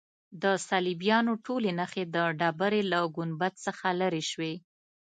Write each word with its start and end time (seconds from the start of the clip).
د 0.41 0.43
صلیبیانو 0.67 1.33
ټولې 1.45 1.71
نښې 1.79 2.03
د 2.15 2.17
ډبرې 2.39 2.81
له 2.91 2.99
ګنبد 3.15 3.53
څخه 3.65 3.85
لیرې 3.99 4.23
شوې. 4.31 4.53